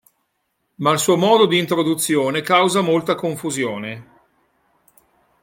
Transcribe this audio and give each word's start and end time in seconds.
Ma 0.77 0.91
il 0.93 0.97
suo 0.97 1.15
modo 1.15 1.45
di 1.45 1.59
introduzione 1.59 2.41
causa 2.41 2.81
molta 2.81 3.13
confusione. 3.13 4.07